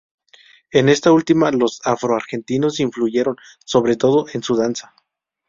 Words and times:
En 0.71 0.89
esta 0.89 1.11
última 1.11 1.51
los 1.51 1.79
afro-argentinos 1.85 2.79
influyeron, 2.79 3.35
sobre 3.63 3.97
todo, 3.97 4.25
en 4.33 4.41
su 4.41 4.55
danza. 4.57 4.95